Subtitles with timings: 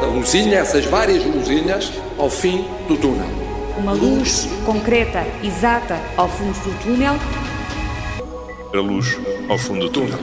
[0.00, 3.28] essa luzinha, essas várias luzinhas ao fim do túnel.
[3.76, 7.14] Uma luz concreta, exata, ao fundo do túnel.
[8.72, 9.18] A luz
[9.50, 10.18] ao fundo do túnel.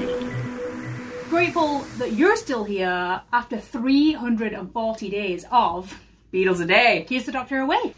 [1.29, 5.93] Grateful that you're still here after 340 days of
[6.33, 7.05] Beatles a Day.
[7.07, 7.93] Here's the doctor away.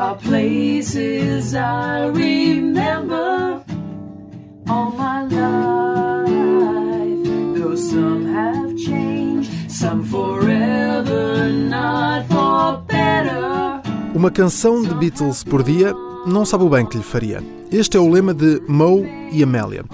[0.00, 3.62] Are places I remember
[4.66, 6.30] all my life,
[7.54, 13.82] though some have changed, some forever, not for better.
[14.14, 15.92] Uma canção de Beatles por dia
[16.26, 17.44] não sabe o bem que lhe faria.
[17.70, 19.84] Este é o lema de Moe e Amélia,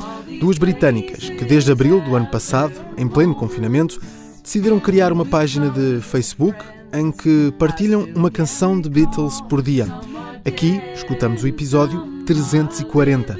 [0.40, 4.00] duas britânicas que desde abril do ano passado, em pleno confinamento,
[4.40, 6.56] decidiram criar uma página de Facebook
[6.92, 9.86] em que partilham uma canção de Beatles por dia.
[10.44, 13.36] Aqui escutamos o episódio 340.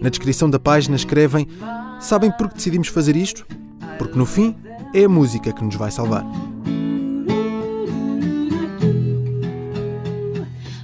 [0.00, 1.46] Na descrição da página escrevem:
[2.00, 3.46] Sabem por que decidimos fazer isto?
[3.98, 4.56] Porque no fim
[4.94, 6.24] é a música que nos vai salvar.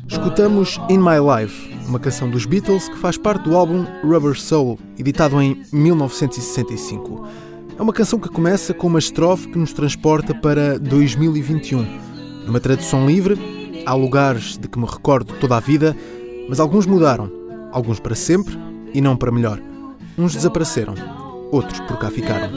[0.08, 4.78] Escutamos In My Life, uma canção dos Beatles que faz parte do álbum Rubber Soul,
[4.98, 7.26] editado em 1965.
[7.76, 11.84] É uma canção que começa com uma estrofe que nos transporta para 2021.
[12.46, 13.36] Numa tradução livre,
[13.84, 15.96] há lugares de que me recordo toda a vida,
[16.48, 17.30] mas alguns mudaram,
[17.72, 18.56] alguns para sempre
[18.92, 19.60] e não para melhor.
[20.16, 20.94] Uns desapareceram,
[21.50, 22.48] outros por cá ficaram.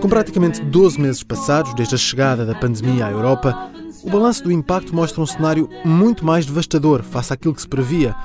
[0.00, 3.70] Com praticamente 12 meses passados desde a chegada da pandemia à Europa,
[4.02, 8.16] o balanço do impacto mostra um cenário muito mais devastador face àquilo que se previa,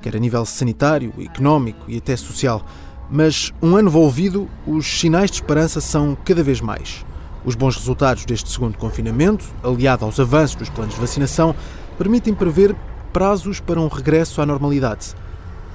[0.00, 2.64] quer a nível sanitário, económico e até social.
[3.10, 7.04] Mas, um ano envolvido, os sinais de esperança são cada vez mais.
[7.44, 11.54] Os bons resultados deste segundo confinamento, aliado aos avanços dos planos de vacinação,
[11.98, 12.76] permitem prever
[13.12, 15.14] prazos para um regresso à normalidade.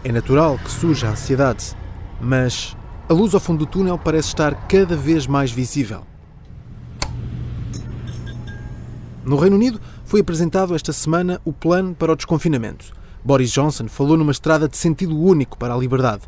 [0.04, 1.76] É natural que surja a ansiedade,
[2.22, 2.76] mas
[3.10, 6.04] a luz ao fundo do túnel parece estar cada vez mais visível.
[9.26, 12.95] No Reino Unido foi apresentado esta semana o plano para o desconfinamento.
[13.26, 16.22] Boris Johnson falou numa estrada de sentido único para a liberdade.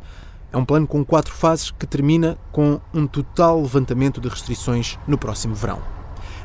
[0.52, 5.16] É um plano com quatro fases que termina com um total levantamento de restrições no
[5.16, 5.80] próximo verão.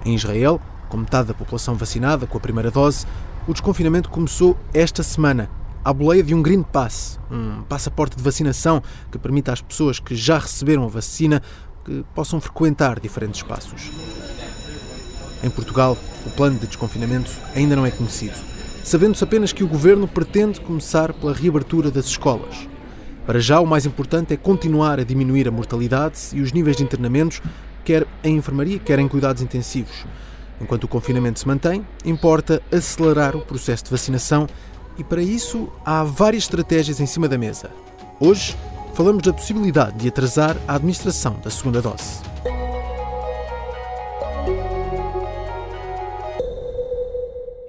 [0.04, 3.06] Em Israel, com metade da população vacinada com a primeira dose,
[3.48, 5.48] o desconfinamento começou esta semana,
[5.82, 10.14] à boleia de um Green Pass, um passaporte de vacinação que permite às pessoas que
[10.14, 11.40] já receberam a vacina
[11.82, 13.90] que possam frequentar diferentes espaços.
[15.42, 15.96] Em Portugal,
[16.26, 18.51] o plano de desconfinamento ainda não é conhecido,
[18.82, 22.68] sabendo-se apenas que o governo pretende começar pela reabertura das escolas.
[23.26, 26.82] Para já, o mais importante é continuar a diminuir a mortalidade e os níveis de
[26.82, 27.40] internamentos,
[27.84, 30.04] quer em enfermaria, quer em cuidados intensivos.
[30.60, 34.46] Enquanto o confinamento se mantém, importa acelerar o processo de vacinação
[34.98, 37.70] e, para isso, há várias estratégias em cima da mesa.
[38.20, 38.56] Hoje,
[38.94, 42.31] falamos da possibilidade de atrasar a administração da segunda dose.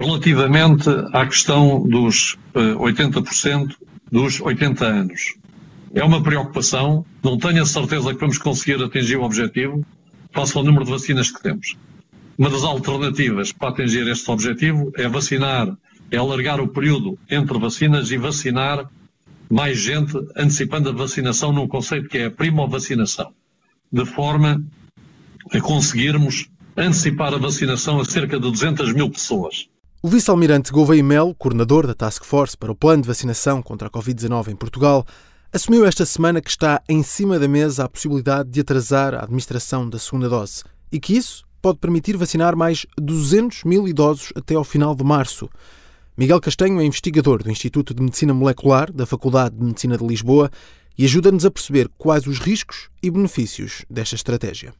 [0.03, 3.75] Relativamente à questão dos 80% eh,
[4.12, 5.36] dos 80 anos,
[5.94, 7.06] é uma preocupação.
[7.24, 9.86] Não tenho a certeza que vamos conseguir atingir o objetivo,
[10.34, 11.78] face ao número de vacinas que temos.
[12.38, 15.74] Uma das alternativas para atingir este objetivo é vacinar,
[16.12, 18.86] é alargar o período entre vacinas e vacinar
[19.50, 23.31] mais gente, antecipando a vacinação num conceito que é a primovacinação,
[23.90, 24.62] de forma
[25.50, 29.69] a conseguirmos antecipar a vacinação a cerca de 200 mil pessoas.
[30.06, 33.90] O vice-almirante Gouveia Melo, coordenador da Task Force para o Plano de Vacinação contra a
[33.90, 35.06] Covid-19 em Portugal,
[35.50, 39.90] assumiu esta semana que está em cima da mesa a possibilidade de atrasar a administração
[39.90, 44.66] da segunda dose e que isso pode permitir vacinar mais 200 mil idosos até ao
[44.66, 45.50] final de março.
[46.18, 50.52] Miguel Castanho é investigador do Instituto de Medicina Molecular da Faculdade de Medicina de Lisboa
[50.97, 54.74] e ajuda-nos a perceber quais os riscos e benefícios desta estratégia.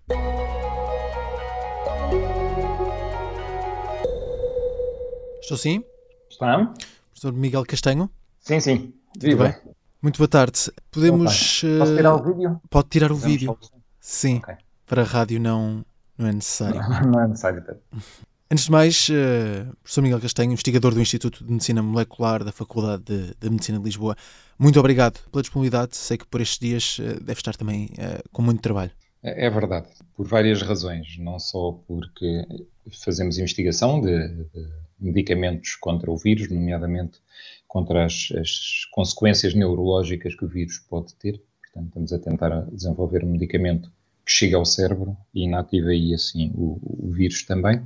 [5.44, 5.84] Estou sim?
[6.30, 6.74] Está.
[7.12, 8.10] Professor Miguel Castanho?
[8.40, 8.94] Sim, sim.
[9.20, 9.54] Tudo bem?
[10.02, 10.72] Muito boa tarde.
[10.90, 11.62] Podemos.
[11.80, 12.62] Posso tirar o vídeo?
[12.70, 13.60] Pode tirar o vídeo.
[14.00, 14.38] Sim.
[14.38, 14.56] Okay.
[14.86, 15.86] Para a rádio não,
[16.18, 16.80] não é necessário.
[16.80, 17.62] Não, não é necessário.
[18.50, 23.04] Antes de mais, uh, professor Miguel Castanho, investigador do Instituto de Medicina Molecular da Faculdade
[23.04, 24.16] de, de, Medicina de Lisboa,
[24.58, 25.98] muito obrigado pela disponibilidade.
[25.98, 28.92] Sei que por estes dias uh, deve estar também uh, com muito trabalho.
[29.22, 31.18] É, é verdade, por várias razões.
[31.20, 32.46] Não só porque
[33.04, 34.68] fazemos investigação de, de
[35.00, 37.20] medicamentos contra o vírus, nomeadamente
[37.68, 41.42] contra as, as, consequências neurológicas que o vírus pode ter.
[41.64, 43.90] Portanto, estamos a tentar desenvolver um medicamento
[44.26, 47.82] que chegue ao cérebro e inative aí assim o, o vírus também.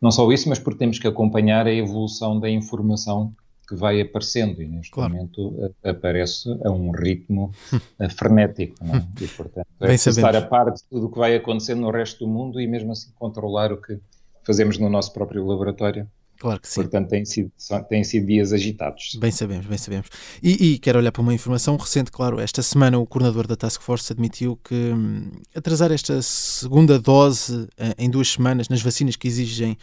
[0.00, 3.32] Não só isso, mas porque temos que acompanhar a evolução da informação
[3.68, 5.12] que vai aparecendo e neste claro.
[5.12, 7.52] momento aparece a um ritmo
[8.16, 8.76] frenético.
[8.84, 9.06] Não é?
[9.20, 12.30] E, portanto, é estar a par de tudo o que vai acontecendo no resto do
[12.30, 13.98] mundo e mesmo assim controlar o que
[14.44, 16.82] fazemos no nosso próprio laboratório Claro que sim.
[16.82, 17.50] Portanto, têm sido,
[17.88, 19.16] têm sido dias agitados.
[19.18, 20.08] Bem sabemos, bem sabemos.
[20.42, 23.80] E, e, quero olhar para uma informação recente, claro, esta semana o coordenador da Task
[23.80, 27.68] Force admitiu que hum, atrasar esta segunda dose uh,
[27.98, 29.76] em duas semanas nas vacinas que exigem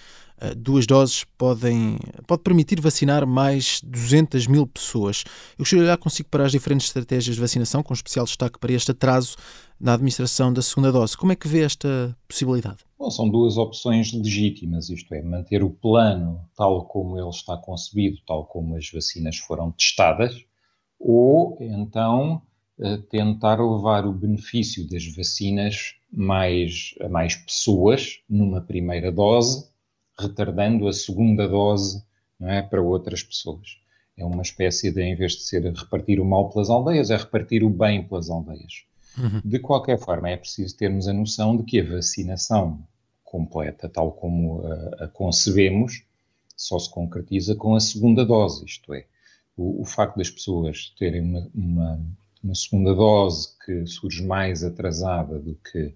[0.55, 1.97] duas doses podem,
[2.27, 5.23] pode permitir vacinar mais 200 mil pessoas.
[5.53, 8.73] Eu gostaria de olhar consigo para as diferentes estratégias de vacinação, com especial destaque para
[8.73, 9.35] este atraso
[9.79, 11.17] na administração da segunda dose.
[11.17, 12.77] Como é que vê esta possibilidade?
[12.97, 18.17] Bom, são duas opções legítimas, isto é, manter o plano tal como ele está concebido,
[18.25, 20.33] tal como as vacinas foram testadas,
[20.99, 22.41] ou então
[22.79, 29.69] eh, tentar levar o benefício das vacinas mais, a mais pessoas numa primeira dose,
[30.19, 32.03] retardando a segunda dose
[32.39, 33.77] não é, para outras pessoas.
[34.17, 37.63] É uma espécie de, em vez de ser repartir o mal pelas aldeias, é repartir
[37.63, 38.85] o bem pelas aldeias.
[39.17, 39.41] Uhum.
[39.43, 42.85] De qualquer forma, é preciso termos a noção de que a vacinação
[43.23, 46.03] completa, tal como a, a concebemos,
[46.55, 49.05] só se concretiza com a segunda dose, isto é,
[49.57, 52.01] o, o facto das pessoas terem uma, uma,
[52.43, 55.93] uma, segunda dose que surge mais atrasada do que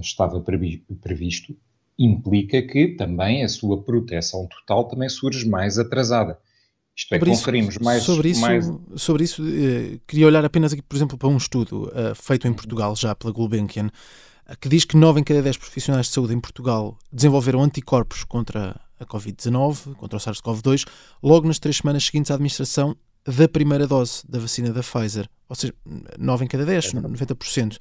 [0.00, 1.56] estava previsto,
[2.04, 6.38] implica que também a sua proteção total também surge mais atrasada.
[6.96, 8.02] Isto é, sobre conferimos isso, mais...
[8.02, 8.70] Sobre isso, mais...
[8.96, 12.52] sobre isso eh, queria olhar apenas aqui, por exemplo, para um estudo uh, feito em
[12.52, 13.88] Portugal já pela Gulbenkian,
[14.60, 18.78] que diz que 9 em cada 10 profissionais de saúde em Portugal desenvolveram anticorpos contra
[19.00, 20.86] a Covid-19, contra o SARS-CoV-2,
[21.22, 25.28] logo nas três semanas seguintes à administração da primeira dose da vacina da Pfizer.
[25.48, 25.74] Ou seja,
[26.18, 27.78] 9 em cada 10, 90%.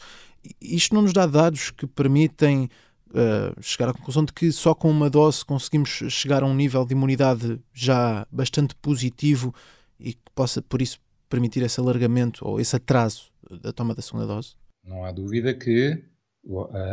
[0.62, 2.70] Isto não nos dá dados que permitem
[3.12, 6.86] uh, chegar à conclusão de que só com uma dose conseguimos chegar a um nível
[6.86, 9.54] de imunidade já bastante positivo
[10.00, 11.00] e que possa, por isso,
[11.30, 13.32] permitir esse alargamento ou esse atraso
[13.62, 14.56] da toma da segunda dose?
[14.84, 16.04] Não há dúvida que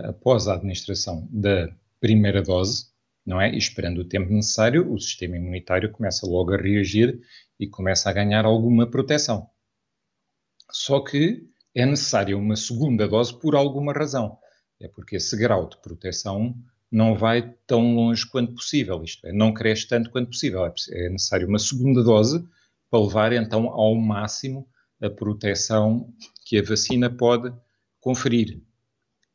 [0.05, 1.69] após a administração da
[2.00, 2.87] primeira dose,
[3.25, 3.55] não é?
[3.56, 7.21] Esperando o tempo necessário, o sistema imunitário começa logo a reagir
[7.59, 9.49] e começa a ganhar alguma proteção.
[10.71, 14.38] Só que é necessária uma segunda dose por alguma razão.
[14.81, 16.55] É porque esse grau de proteção
[16.91, 20.65] não vai tão longe quanto possível, isto é, não cresce tanto quanto possível.
[20.65, 22.47] É necessário uma segunda dose
[22.91, 24.69] para levar então ao máximo
[25.01, 26.13] a proteção
[26.45, 27.53] que a vacina pode
[28.01, 28.61] conferir.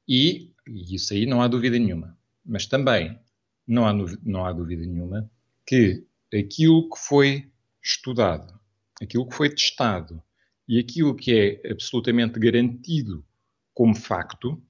[0.08, 2.18] E, e isso aí não há dúvida nenhuma.
[2.46, 3.18] Mas também
[3.68, 3.94] não há,
[4.24, 5.30] não há dúvida nenhuma
[5.66, 7.52] que aquilo que foi
[7.82, 8.60] estudado,
[9.02, 10.22] aquilo que foi testado
[10.68, 13.24] e aquilo que é absolutamente garantido
[13.74, 14.62] como facto,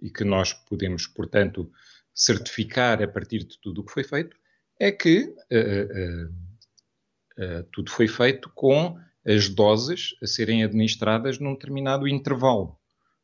[0.00, 1.70] e que nós podemos, portanto,
[2.14, 4.36] certificar a partir de tudo o que foi feito,
[4.80, 11.52] é que uh, uh, uh, tudo foi feito com as doses a serem administradas num
[11.52, 12.78] determinado intervalo.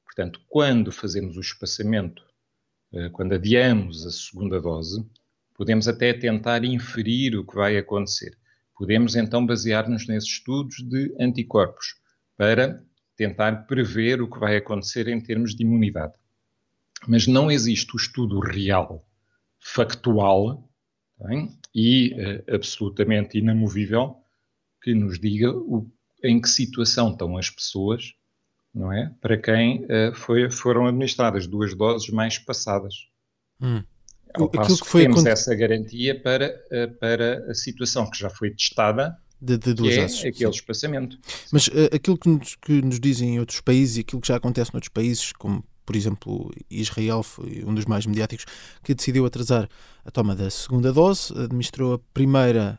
[0.05, 2.23] Portanto, quando fazemos o espaçamento,
[2.93, 5.05] eh, quando adiamos a segunda dose,
[5.55, 8.37] podemos até tentar inferir o que vai acontecer.
[8.76, 11.97] Podemos então basear-nos nesses estudos de anticorpos
[12.37, 12.85] para
[13.17, 16.15] tentar prever o que vai acontecer em termos de imunidade.
[17.06, 19.06] Mas não existe o estudo real,
[19.61, 20.69] factual
[21.19, 24.17] bem, e uh, absolutamente inamovível
[24.83, 25.90] que nos diga o,
[26.23, 28.14] em que situação estão as pessoas
[28.75, 29.11] não é?
[29.21, 32.95] Para quem uh, foi, foram administradas duas doses mais passadas.
[33.61, 33.83] Hum.
[34.35, 38.50] Ao passo que, foi temos essa garantia para, uh, para a situação que já foi
[38.50, 41.19] testada, de, de duas que é doses, aquele espaçamento.
[41.52, 44.37] Mas uh, aquilo que nos, que nos, dizem em outros países e aquilo que já
[44.37, 48.47] acontece noutros países, como por exemplo Israel foi um dos mais mediáticos,
[48.83, 49.69] que decidiu atrasar
[50.05, 52.79] a toma da segunda dose, administrou a primeira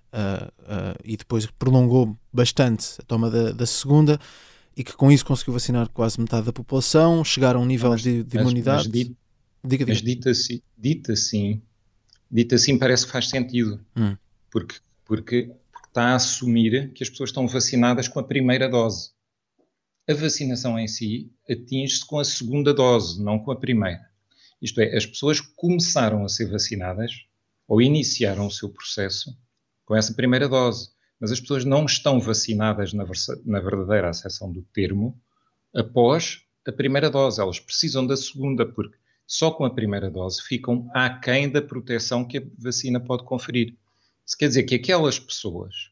[1.04, 4.20] e depois prolongou bastante a toma da, da segunda
[4.76, 8.02] e que com isso conseguiu vacinar quase metade da população, chegar a um nível mas,
[8.02, 8.90] de, de mas, imunidade.
[8.90, 9.18] Mas, dito,
[9.64, 9.94] diga, diga.
[9.94, 11.62] mas dito, assim, dito assim,
[12.30, 14.18] dito assim parece que faz sentido, hum.
[14.52, 19.15] porque, porque, porque está a assumir que as pessoas estão vacinadas com a primeira dose.
[20.08, 24.10] A vacinação em si atinge-se com a segunda dose, não com a primeira.
[24.62, 27.12] Isto é, as pessoas começaram a ser vacinadas
[27.68, 29.36] ou iniciaram o seu processo
[29.84, 33.06] com essa primeira dose mas as pessoas não estão vacinadas na,
[33.46, 35.20] na verdadeira acessão do termo
[35.74, 37.42] após a primeira dose.
[37.42, 42.38] Elas precisam da segunda, porque só com a primeira dose ficam aquém da proteção que
[42.38, 43.76] a vacina pode conferir.
[44.26, 45.92] Isso quer dizer que aquelas pessoas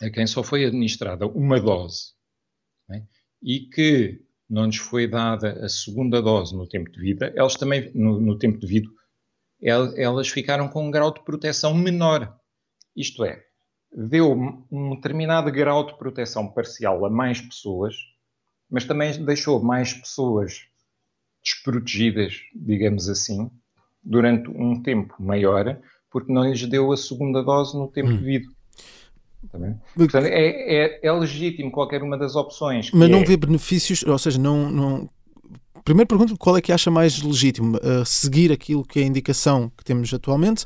[0.00, 2.12] a quem só foi administrada uma dose
[2.92, 3.06] né,
[3.42, 7.90] e que não lhes foi dada a segunda dose no tempo de vida, elas também,
[7.94, 8.88] no, no tempo de vida,
[9.60, 12.36] elas ficaram com um grau de proteção menor.
[12.94, 13.42] Isto é,
[13.90, 14.32] deu
[14.70, 17.96] um determinado grau de proteção parcial a mais pessoas,
[18.68, 20.66] mas também deixou mais pessoas
[21.42, 23.50] desprotegidas, digamos assim,
[24.02, 25.80] durante um tempo maior,
[26.10, 28.16] porque não lhes deu a segunda dose no tempo hum.
[28.16, 28.48] devido.
[29.50, 32.90] Portanto, é, é, é, legítimo qualquer uma das opções.
[32.92, 33.24] Mas não é...
[33.24, 35.10] vê benefícios, ou seja, não, não...
[35.84, 39.70] Primeiro pergunto qual é que acha mais legítimo, uh, seguir aquilo que é a indicação
[39.76, 40.64] que temos atualmente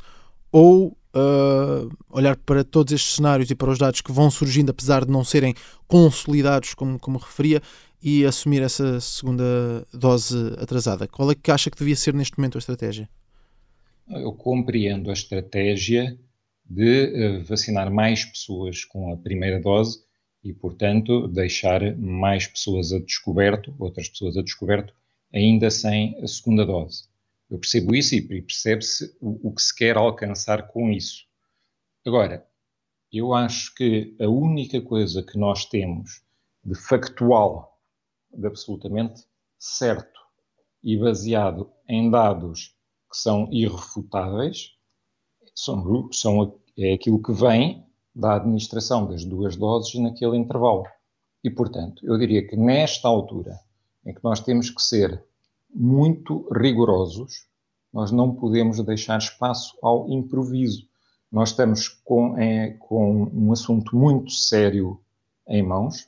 [0.51, 5.05] ou uh, olhar para todos estes cenários e para os dados que vão surgindo, apesar
[5.05, 5.53] de não serem
[5.87, 7.61] consolidados, como, como referia,
[8.01, 9.43] e assumir essa segunda
[9.91, 11.07] dose atrasada.
[11.07, 13.09] Qual é que acha que devia ser neste momento a estratégia?
[14.07, 16.17] Eu compreendo a estratégia
[16.69, 20.03] de uh, vacinar mais pessoas com a primeira dose
[20.43, 24.93] e, portanto, deixar mais pessoas a descoberto, outras pessoas a descoberto,
[25.33, 27.03] ainda sem a segunda dose.
[27.49, 31.25] Eu percebo isso e percebe-se o, o que se quer alcançar com isso.
[32.05, 32.45] Agora,
[33.11, 36.21] eu acho que a única coisa que nós temos
[36.63, 37.81] de factual,
[38.33, 39.23] de absolutamente
[39.57, 40.19] certo
[40.83, 42.75] e baseado em dados
[43.09, 44.76] que são irrefutáveis,
[45.57, 47.83] são, são, é aquilo que vem
[48.15, 50.83] da administração das duas doses naquele intervalo.
[51.43, 53.59] E, portanto, eu diria que nesta altura,
[54.05, 55.23] em que nós temos que ser
[55.73, 57.47] muito rigorosos,
[57.91, 60.87] nós não podemos deixar espaço ao improviso.
[61.31, 65.01] Nós estamos com, é, com um assunto muito sério
[65.47, 66.07] em mãos,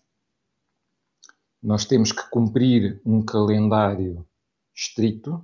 [1.61, 4.25] nós temos que cumprir um calendário
[4.75, 5.43] estrito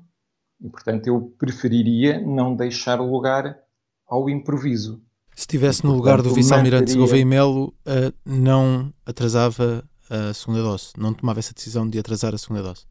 [0.61, 3.64] e, portanto, eu preferiria não deixar lugar
[4.07, 5.01] ao improviso.
[5.35, 10.93] Se estivesse no lugar do vice-almirante Gouveia Melo, uh, não atrasava a segunda dose?
[10.97, 12.85] Não tomava essa decisão de atrasar a segunda dose?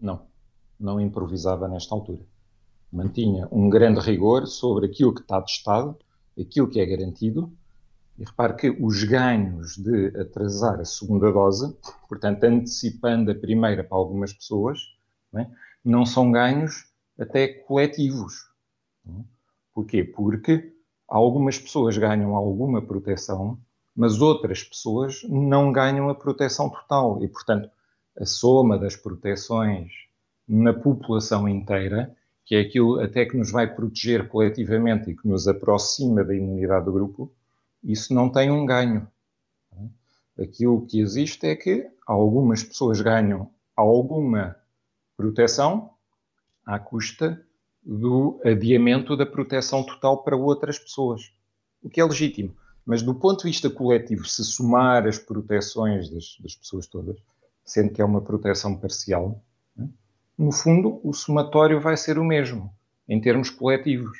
[0.00, 0.34] Não
[0.78, 2.24] não improvisava nesta altura.
[2.92, 5.96] Mantinha um grande rigor sobre aquilo que está testado,
[6.38, 7.52] aquilo que é garantido,
[8.16, 11.76] e repare que os ganhos de atrasar a segunda dose,
[12.08, 14.78] portanto, antecipando a primeira para algumas pessoas,
[15.32, 15.50] não, é?
[15.84, 16.84] não são ganhos
[17.18, 18.34] até coletivos.
[19.04, 19.24] Não?
[19.74, 20.04] Porquê?
[20.04, 20.72] Porque
[21.08, 23.58] algumas pessoas ganham alguma proteção,
[23.94, 27.22] mas outras pessoas não ganham a proteção total.
[27.22, 27.68] E, portanto,
[28.16, 29.90] a soma das proteções
[30.48, 32.14] na população inteira,
[32.44, 36.84] que é aquilo até que nos vai proteger coletivamente e que nos aproxima da imunidade
[36.84, 37.32] do grupo,
[37.82, 39.08] isso não tem um ganho.
[40.38, 44.56] Aquilo que existe é que algumas pessoas ganham alguma
[45.16, 45.90] proteção
[46.66, 47.44] à custa
[47.84, 51.32] do adiamento da proteção total para outras pessoas,
[51.82, 52.54] o que é legítimo.
[52.84, 57.16] Mas do ponto de vista coletivo, se somar as proteções das, das pessoas todas,
[57.64, 59.42] sendo que é uma proteção parcial,
[60.36, 62.70] no fundo, o somatório vai ser o mesmo,
[63.08, 64.18] em termos coletivos.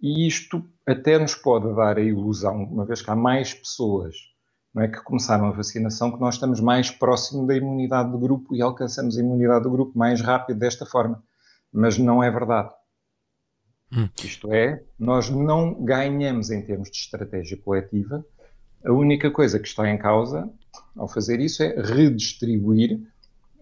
[0.00, 4.32] E isto até nos pode dar a ilusão, uma vez que há mais pessoas
[4.74, 8.54] não é, que começaram a vacinação, que nós estamos mais próximo da imunidade do grupo
[8.54, 11.22] e alcançamos a imunidade do grupo mais rápido desta forma.
[11.70, 12.72] Mas não é verdade.
[13.94, 14.08] Hum.
[14.24, 18.24] Isto é, nós não ganhamos em termos de estratégia coletiva.
[18.84, 20.48] A única coisa que está em causa
[20.96, 23.00] ao fazer isso é redistribuir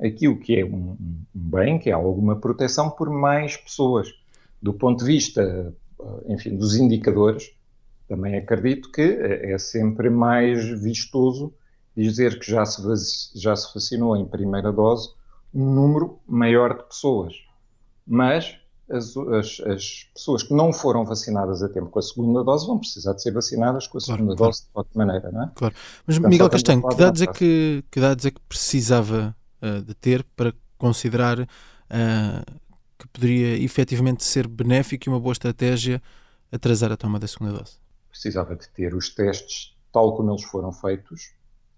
[0.01, 0.97] aquilo que é um,
[1.35, 4.09] bem, que é alguma proteção por mais pessoas.
[4.63, 7.53] Do ponto de vista, eh, enfim, dos indicadores,
[8.09, 11.53] também acredito que é sempre mais vistoso
[11.97, 12.83] dizer que já se,
[13.37, 15.11] já se vacinou em primeira dose
[15.53, 17.35] um número maior de pessoas.
[18.07, 18.60] Mas
[18.91, 22.79] as, as, as, pessoas que não foram vacinadas a tempo com a segunda dose vão
[22.79, 24.67] precisar de ser vacinadas com a segunda claro, dose claro.
[24.67, 25.51] de qualquer maneira, não é?
[25.55, 25.75] Claro.
[26.07, 29.95] Mas Portanto, Miguel Castanho, que dados, é que, que dados é que precisava uh, de
[29.95, 31.47] ter para considerar uh,
[32.99, 36.03] que poderia efetivamente ser benéfico e uma boa estratégia
[36.51, 37.79] atrasar a toma da segunda dose?
[38.11, 41.33] Precisava de ter os testes tal como eles foram feitos,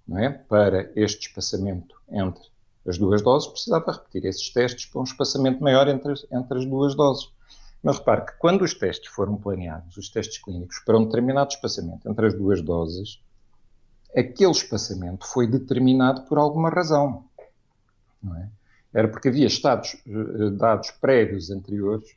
[0.06, 0.30] não é?
[0.30, 2.51] Para este espaçamento entre
[2.86, 6.94] as duas doses, precisava repetir esses testes para um espaçamento maior entre, entre as duas
[6.94, 7.30] doses.
[7.82, 12.08] Mas repare que quando os testes foram planeados, os testes clínicos, para um determinado espaçamento
[12.08, 13.20] entre as duas doses,
[14.16, 17.24] aquele espaçamento foi determinado por alguma razão
[18.36, 18.48] é?
[18.94, 22.10] Era porque havia estados, eh, dados prévios anteriores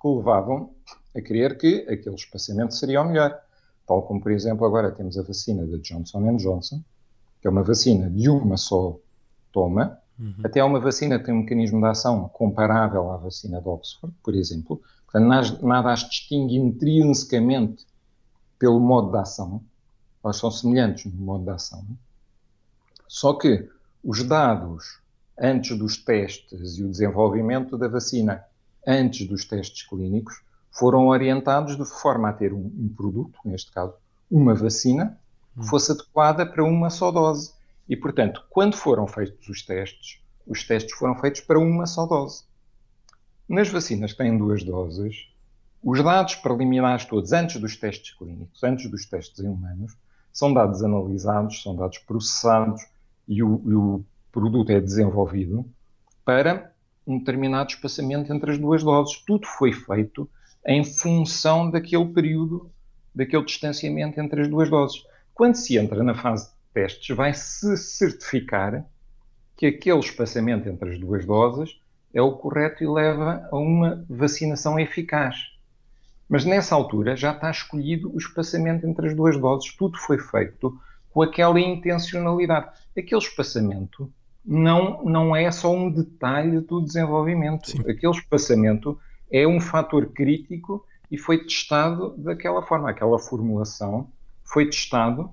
[0.00, 0.70] que levavam
[1.14, 3.38] a crer que aquele espaçamento seria o melhor.
[3.86, 6.82] Tal como, por exemplo, agora temos a vacina da Johnson Johnson,
[7.40, 8.98] que é uma vacina de uma só
[9.52, 10.34] toma, uhum.
[10.44, 14.34] até uma vacina que tem um mecanismo de ação comparável à vacina de Oxford, por
[14.34, 14.80] exemplo.
[15.10, 17.86] Portanto, nada as distingue intrinsecamente
[18.58, 19.62] pelo modo de ação.
[20.22, 21.84] Elas são semelhantes no modo de ação.
[23.06, 23.68] Só que
[24.02, 25.00] os dados
[25.38, 28.44] antes dos testes e o desenvolvimento da vacina,
[28.86, 33.94] antes dos testes clínicos, foram orientados de forma a ter um, um produto, neste caso,
[34.30, 35.18] uma vacina,
[35.56, 37.52] que fosse adequada para uma só dose.
[37.88, 42.44] E, portanto, quando foram feitos os testes, os testes foram feitos para uma só dose.
[43.48, 45.28] Nas vacinas que têm duas doses,
[45.82, 49.94] os dados preliminares todos, antes dos testes clínicos, antes dos testes em humanos,
[50.32, 52.82] são dados analisados, são dados processados
[53.28, 55.64] e o, e o produto é desenvolvido
[56.24, 56.72] para
[57.06, 59.18] um determinado espaçamento entre as duas doses.
[59.26, 60.28] Tudo foi feito
[60.66, 62.70] em função daquele período,
[63.14, 65.04] daquele distanciamento entre as duas doses.
[65.34, 68.84] Quando se entra na fase testes, vai-se certificar
[69.56, 71.80] que aquele espaçamento entre as duas doses
[72.12, 75.36] é o correto e leva a uma vacinação eficaz.
[76.28, 80.76] Mas nessa altura já está escolhido o espaçamento entre as duas doses, tudo foi feito
[81.10, 82.70] com aquela intencionalidade.
[82.96, 84.12] Aquele espaçamento
[84.44, 87.70] não, não é só um detalhe do desenvolvimento.
[87.70, 87.80] Sim.
[87.80, 88.98] Aquele espaçamento
[89.30, 92.90] é um fator crítico e foi testado daquela forma.
[92.90, 94.10] Aquela formulação
[94.44, 95.30] foi testado,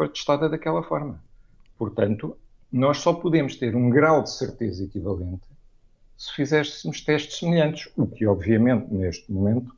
[0.00, 1.22] foi testada daquela forma.
[1.76, 2.34] Portanto,
[2.72, 5.42] nós só podemos ter um grau de certeza equivalente
[6.16, 9.74] se fizéssemos testes semelhantes, o que obviamente neste momento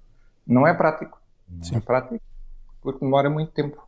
[0.47, 1.21] não é prático.
[1.49, 1.77] Não Sim.
[1.77, 2.23] é prático
[2.81, 3.85] porque demora muito tempo.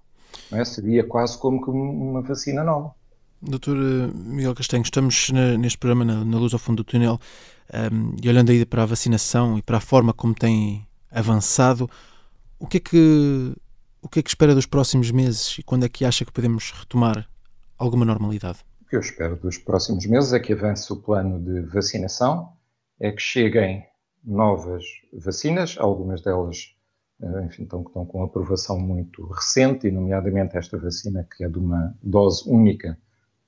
[0.50, 0.64] É?
[0.64, 2.92] Seria quase como uma vacina nova.
[3.40, 7.20] Doutor eh, Miguel Castanho, estamos neste programa na, na, Luz ao Fundo do Túnel
[7.72, 11.88] um, ehm, e olhando aí para a vacinação e para a forma como tem avançado,
[12.58, 13.54] o que é que
[14.04, 16.72] o que é que espera dos próximos meses e quando é que acha que podemos
[16.72, 17.26] retomar
[17.78, 18.58] alguma normalidade?
[18.82, 22.52] O que eu espero dos próximos meses é que avance o plano de vacinação,
[23.00, 23.82] é que cheguem
[24.22, 26.74] novas vacinas, algumas delas
[27.22, 31.58] eh, enfim, estão, estão com aprovação muito recente, e nomeadamente esta vacina que é de
[31.58, 32.98] uma dose única,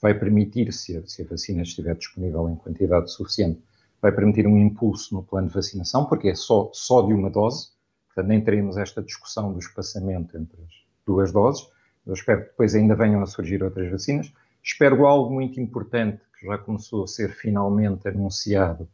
[0.00, 3.60] vai permitir, se a, se a vacina estiver disponível em quantidade suficiente,
[4.00, 7.75] vai permitir um impulso no plano de vacinação, porque é só, só de uma dose,
[8.16, 10.72] portanto nem teremos esta discussão do espaçamento entre as
[11.06, 11.68] duas doses.
[12.06, 14.32] Eu espero que depois ainda venham a surgir outras vacinas.
[14.62, 18.88] Espero algo muito importante que já começou a ser finalmente anunciado,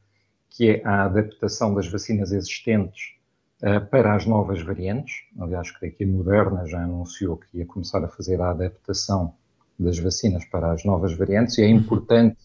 [0.50, 3.14] que é a adaptação das vacinas existentes
[3.62, 5.14] uh, para as novas variantes.
[5.38, 9.34] Aliás, creio que a Moderna já anunciou que ia começar a fazer a adaptação
[9.78, 12.38] das vacinas para as novas variantes e é importante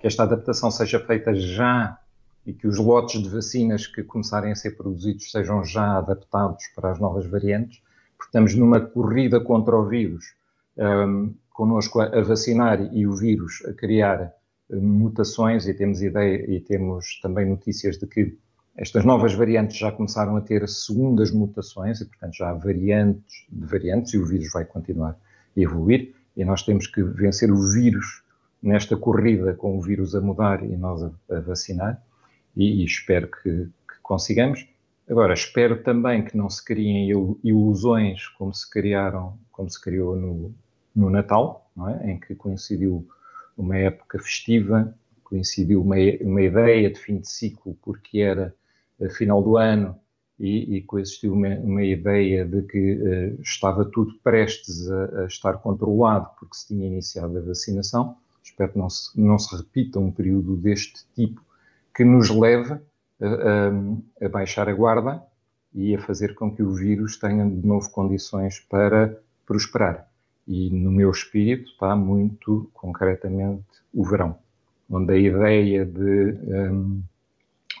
[0.00, 1.98] que esta adaptação seja feita já
[2.46, 6.90] e que os lotes de vacinas que começarem a ser produzidos sejam já adaptados para
[6.90, 7.82] as novas variantes,
[8.22, 10.34] estamos numa corrida contra o vírus,
[10.76, 14.32] um, connosco a, a vacinar e o vírus a criar
[14.68, 18.36] hum, mutações e temos ideia e temos também notícias de que
[18.76, 23.64] estas novas variantes já começaram a ter segundas mutações e, portanto, já há variantes de
[23.66, 25.16] variantes e o vírus vai continuar
[25.56, 28.24] a evoluir e nós temos que vencer o vírus
[28.60, 32.02] nesta corrida com o vírus a mudar e nós a, a vacinar
[32.56, 34.66] e, e espero que, que, consigamos.
[35.08, 37.10] Agora, espero também que não se criem
[37.42, 40.54] ilusões como se criaram, como se criou no,
[40.94, 42.12] no Natal, é?
[42.12, 43.06] em que coincidiu
[43.56, 48.54] uma época festiva, coincidiu uma, uma ideia de fim de ciclo porque era
[49.10, 49.98] final do ano
[50.38, 55.54] e, e coexistiu uma, uma, ideia de que uh, estava tudo prestes a, a, estar
[55.58, 58.16] controlado porque se tinha iniciado a vacinação.
[58.42, 61.40] Espero que não se, não se repita um período deste tipo
[61.94, 65.22] que nos leve a, a, a baixar a guarda
[65.74, 70.08] e a fazer com que o vírus tenha de novo condições para prosperar.
[70.46, 74.36] E no meu espírito está muito concretamente o verão,
[74.90, 77.02] onde a ideia de um,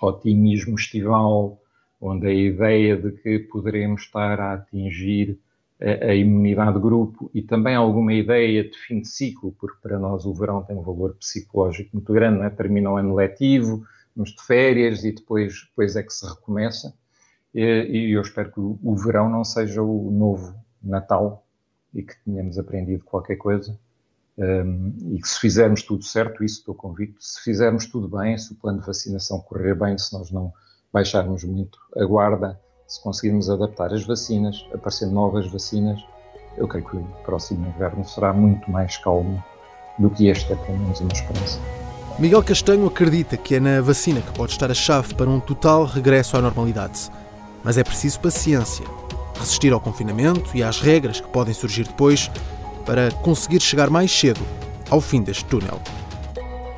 [0.00, 1.58] otimismo estival,
[2.00, 5.38] onde a ideia de que poderemos estar a atingir
[5.80, 9.98] a, a, imunidade de grupo e também alguma ideia de fim de ciclo, porque para
[9.98, 12.50] nós o verão tem um valor psicológico muito grande, é?
[12.50, 13.84] termina o ano letivo,
[14.16, 16.94] vamos de férias e depois, depois é que se recomeça.
[17.54, 21.44] E, e eu espero que o, o verão não seja o novo Natal
[21.92, 23.78] e que tenhamos aprendido qualquer coisa.
[24.36, 28.52] Um, e que se fizermos tudo certo, isso estou convicto, se fizermos tudo bem, se
[28.52, 30.52] o plano de vacinação correr bem, se nós não
[30.92, 36.04] baixarmos muito a guarda, se conseguirmos adaptar as vacinas, aparecendo novas vacinas,
[36.56, 39.42] eu creio que o próximo inverno será muito mais calmo
[39.98, 41.83] do que este, é pelo menos uma esperança.
[42.16, 45.84] Miguel Castanho acredita que é na vacina que pode estar a chave para um total
[45.84, 47.10] regresso à normalidade.
[47.64, 48.84] Mas é preciso paciência,
[49.36, 52.30] resistir ao confinamento e às regras que podem surgir depois
[52.86, 54.40] para conseguir chegar mais cedo
[54.88, 55.80] ao fim deste túnel.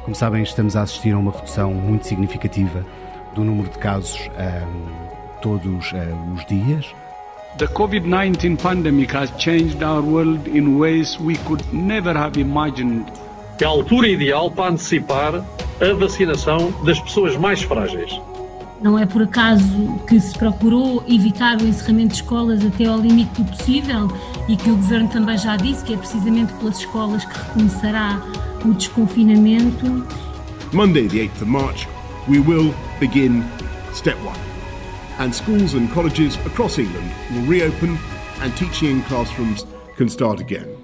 [0.05, 2.83] Como sabem, estamos a assistir a uma redução muito significativa
[3.35, 6.87] do número de casos um, todos uh, os dias.
[7.59, 13.05] The COVID-19 pandemic has changed our world in ways we could never have imagined.
[13.60, 18.20] É a altura ideal para antecipar a vacinação das pessoas mais frágeis.
[18.82, 23.40] Não é por acaso que se procurou evitar o encerramento de escolas até ao limite
[23.40, 24.08] do possível
[24.46, 28.20] e que o Governo também já disse que é precisamente pelas escolas que recomeçará
[28.64, 30.06] o desconfinamento.
[30.72, 31.88] Monday, the 8th of March,
[32.28, 33.42] we will begin
[33.94, 34.38] step one.
[35.18, 37.96] And schools and colleges across England will reopen
[38.42, 39.64] and teaching in classrooms
[39.96, 40.75] can start again.